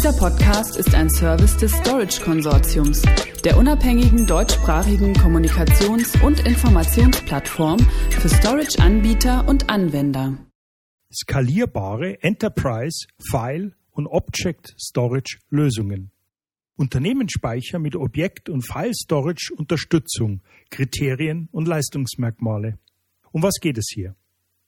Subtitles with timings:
[0.00, 3.02] Dieser Podcast ist ein Service des Storage Konsortiums,
[3.44, 10.38] der unabhängigen deutschsprachigen Kommunikations- und Informationsplattform für Storage-Anbieter und Anwender.
[11.12, 16.12] Skalierbare Enterprise, File und Object Storage Lösungen.
[16.76, 20.40] Unternehmensspeicher mit Objekt- und File-Storage Unterstützung,
[20.70, 22.78] Kriterien und Leistungsmerkmale.
[23.32, 24.16] Um was geht es hier?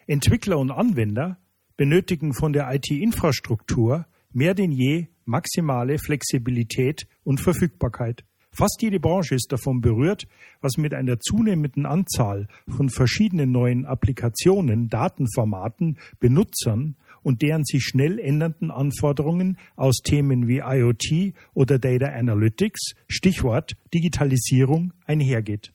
[0.06, 1.38] Entwickler und Anwender
[1.78, 4.04] benötigen von der IT-Infrastruktur
[4.34, 8.24] mehr denn je maximale Flexibilität und Verfügbarkeit.
[8.54, 10.28] Fast jede Branche ist davon berührt,
[10.60, 18.18] was mit einer zunehmenden Anzahl von verschiedenen neuen Applikationen, Datenformaten, Benutzern und deren sich schnell
[18.18, 25.72] ändernden Anforderungen aus Themen wie IoT oder Data Analytics, Stichwort Digitalisierung, einhergeht.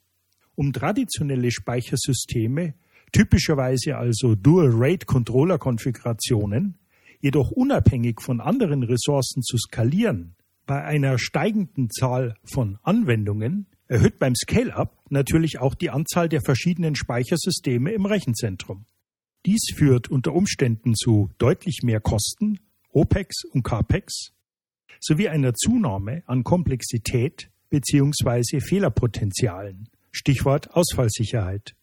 [0.54, 2.76] Um traditionelle Speichersysteme,
[3.12, 6.76] typischerweise also Dual-Rate-Controller-Konfigurationen,
[7.20, 10.36] jedoch unabhängig von anderen Ressourcen zu skalieren,
[10.66, 16.96] bei einer steigenden Zahl von Anwendungen erhöht beim Scale-up natürlich auch die Anzahl der verschiedenen
[16.96, 18.86] Speichersysteme im Rechenzentrum.
[19.46, 22.60] Dies führt unter Umständen zu deutlich mehr Kosten,
[22.92, 24.34] OPEX und CAPEX,
[25.00, 28.60] sowie einer Zunahme an Komplexität bzw.
[28.60, 29.88] Fehlerpotenzialen.
[30.12, 31.76] Stichwort Ausfallsicherheit.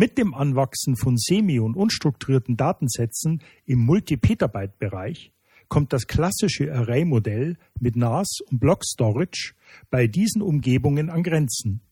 [0.00, 5.30] Mit dem Anwachsen von semi- und unstrukturierten Datensätzen im Multi-Petabyte-Bereich
[5.68, 9.52] kommt das klassische Array-Modell mit NAS und Block Storage
[9.90, 11.82] bei diesen Umgebungen an Grenzen.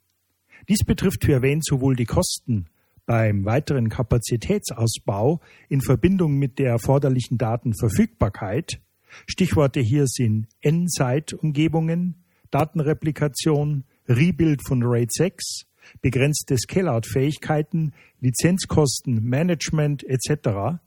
[0.71, 2.71] Dies betrifft für erwähnt sowohl die Kosten
[3.05, 8.81] beim weiteren Kapazitätsausbau in Verbindung mit der erforderlichen Datenverfügbarkeit.
[9.27, 15.68] Stichworte hier sind N-Site-Umgebungen, Datenreplikation, Rebuild von RAID 6,
[16.01, 20.79] begrenzte Scale-out-Fähigkeiten, Lizenzkosten, Management etc.,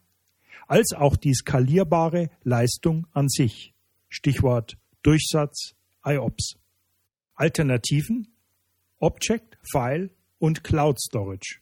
[0.67, 3.73] als auch die skalierbare Leistung an sich.
[4.09, 5.73] Stichwort Durchsatz,
[6.05, 6.55] IOPS.
[7.35, 8.27] Alternativen
[8.99, 11.59] Object, File und Cloud Storage.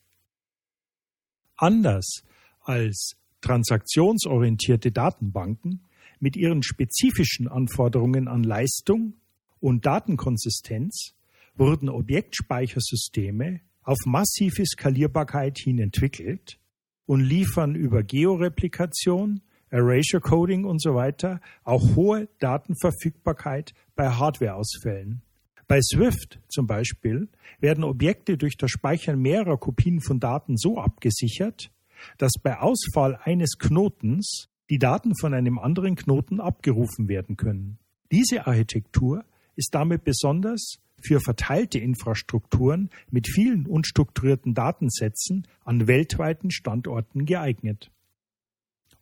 [1.56, 2.24] Anders
[2.62, 5.86] als transaktionsorientierte Datenbanken
[6.19, 9.13] mit ihren spezifischen Anforderungen an Leistung
[9.59, 11.13] und Datenkonsistenz
[11.59, 16.58] wurden Objektspeichersysteme auf massive Skalierbarkeit hin entwickelt
[17.06, 25.22] und liefern über Georeplikation, Erasure Coding und so weiter auch hohe Datenverfügbarkeit bei Hardwareausfällen.
[25.68, 27.28] Bei Swift zum Beispiel
[27.59, 31.72] werden Objekte durch das Speichern mehrerer Kopien von Daten so abgesichert,
[32.18, 37.80] dass bei Ausfall eines Knotens die Daten von einem anderen Knoten abgerufen werden können.
[38.12, 39.25] Diese Architektur
[39.56, 47.92] ist damit besonders für verteilte Infrastrukturen mit vielen unstrukturierten Datensätzen an weltweiten Standorten geeignet.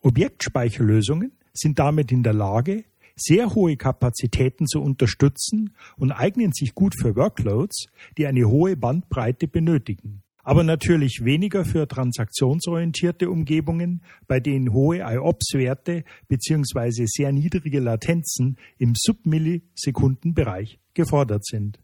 [0.02, 2.86] Objektspeicherlösungen sind damit in der Lage,
[3.16, 7.88] sehr hohe Kapazitäten zu unterstützen und eignen sich gut für Workloads,
[8.18, 10.22] die eine hohe Bandbreite benötigen.
[10.44, 17.04] Aber natürlich weniger für transaktionsorientierte Umgebungen, bei denen hohe IOPS-Werte bzw.
[17.06, 21.80] sehr niedrige Latenzen im Submillisekundenbereich gefordert sind.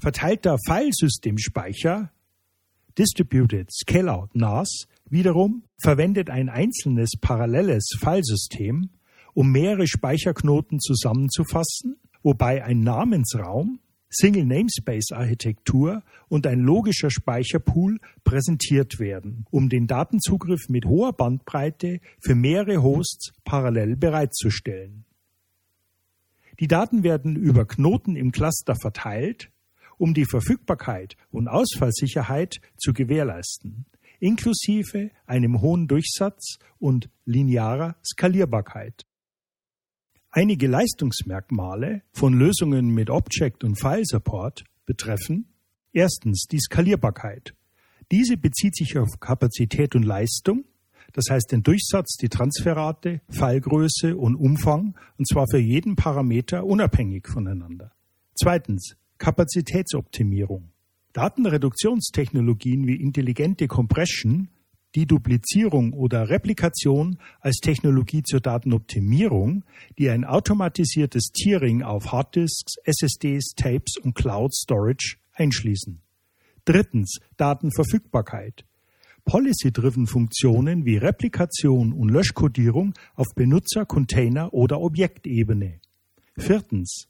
[0.00, 2.12] Verteilter Filesystemspeicher,
[2.96, 8.90] Distributed Scale-out NAS, wiederum verwendet ein einzelnes paralleles Filesystem,
[9.34, 19.00] um mehrere Speicherknoten zusammenzufassen, wobei ein Namensraum, Single Namespace Architektur und ein logischer Speicherpool präsentiert
[19.00, 25.04] werden, um den Datenzugriff mit hoher Bandbreite für mehrere Hosts parallel bereitzustellen.
[26.60, 29.50] Die Daten werden über Knoten im Cluster verteilt
[29.98, 33.86] um die Verfügbarkeit und Ausfallsicherheit zu gewährleisten,
[34.20, 39.04] inklusive einem hohen Durchsatz und linearer Skalierbarkeit.
[40.30, 45.48] Einige Leistungsmerkmale von Lösungen mit Object- und File-Support betreffen
[45.92, 47.54] erstens die Skalierbarkeit.
[48.10, 50.64] Diese bezieht sich auf Kapazität und Leistung,
[51.12, 57.26] das heißt den Durchsatz, die Transferrate, Fallgröße und Umfang, und zwar für jeden Parameter unabhängig
[57.28, 57.92] voneinander.
[58.34, 60.70] Zweitens Kapazitätsoptimierung.
[61.12, 64.48] Datenreduktionstechnologien wie intelligente Compression,
[64.94, 69.64] die Duplizierung oder Replikation als Technologie zur Datenoptimierung,
[69.98, 76.00] die ein automatisiertes Tiering auf Harddisks, SSDs, Tapes und Cloud Storage einschließen.
[76.64, 78.64] Drittens Datenverfügbarkeit.
[79.24, 85.80] Policy-driven Funktionen wie Replikation und Löschkodierung auf Benutzer-, Container- oder Objektebene.
[86.38, 87.08] Viertens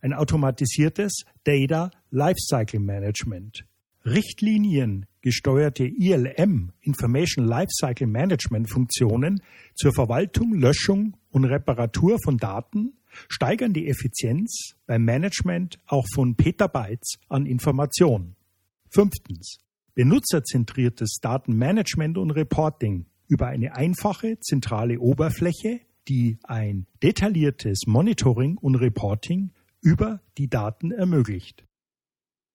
[0.00, 3.64] ein automatisiertes Data Lifecycle Management.
[4.04, 9.42] Richtlinien gesteuerte ILM Information Lifecycle Management Funktionen
[9.74, 12.94] zur Verwaltung, Löschung und Reparatur von Daten
[13.28, 18.36] steigern die Effizienz beim Management auch von Petabytes an Information.
[18.90, 19.58] Fünftens.
[19.94, 29.50] Benutzerzentriertes Datenmanagement und Reporting über eine einfache zentrale Oberfläche, die ein detailliertes Monitoring und Reporting
[29.80, 31.64] über die Daten ermöglicht.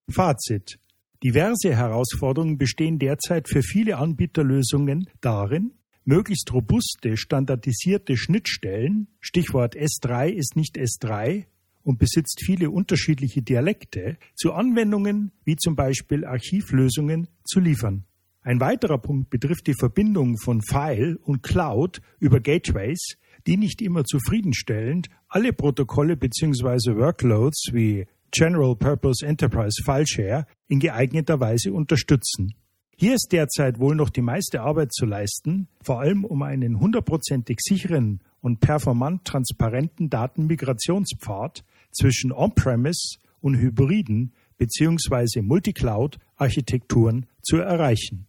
[0.09, 0.79] Fazit.
[1.23, 5.71] Diverse Herausforderungen bestehen derzeit für viele Anbieterlösungen darin,
[6.03, 11.45] möglichst robuste, standardisierte Schnittstellen, Stichwort S3 ist nicht S3
[11.83, 18.05] und besitzt viele unterschiedliche Dialekte, zu Anwendungen wie zum Beispiel Archivlösungen zu liefern.
[18.41, 23.17] Ein weiterer Punkt betrifft die Verbindung von File und Cloud über Gateways,
[23.47, 26.95] die nicht immer zufriedenstellend alle Protokolle bzw.
[26.95, 32.55] Workloads wie General Purpose Enterprise File Share in geeigneter Weise unterstützen.
[32.95, 37.59] Hier ist derzeit wohl noch die meiste Arbeit zu leisten, vor allem um einen hundertprozentig
[37.59, 45.41] sicheren und performant transparenten Datenmigrationspfad zwischen On-Premise und Hybriden bzw.
[45.41, 48.27] Multicloud-Architekturen zu erreichen.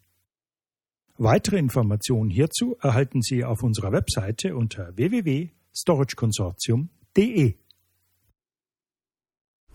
[1.16, 7.54] Weitere Informationen hierzu erhalten Sie auf unserer Webseite unter www.storageconsortium.de.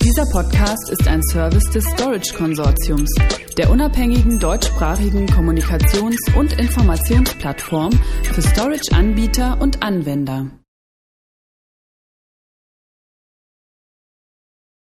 [0.01, 3.09] Dieser Podcast ist ein Service des Storage Konsortiums,
[3.57, 10.51] der unabhängigen deutschsprachigen Kommunikations- und Informationsplattform für Storage-Anbieter und Anwender.